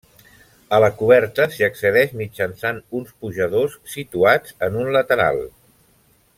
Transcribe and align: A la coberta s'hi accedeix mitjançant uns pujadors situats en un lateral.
A 0.77 0.77
la 0.83 0.87
coberta 1.01 1.45
s'hi 1.55 1.65
accedeix 1.67 2.15
mitjançant 2.23 2.81
uns 3.01 3.13
pujadors 3.25 3.79
situats 3.97 4.59
en 4.69 4.81
un 4.85 4.93
lateral. 4.99 5.43